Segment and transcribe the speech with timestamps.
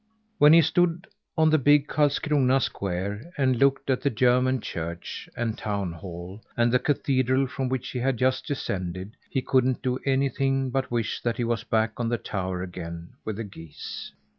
[0.39, 1.05] When he stood
[1.37, 6.71] on the big Karlskrona square, and looked at the German church, and town hall, and
[6.71, 11.37] the cathedral from which he had just descended, he couldn't do anything but wish that
[11.37, 14.11] he was back on the tower again with the geese.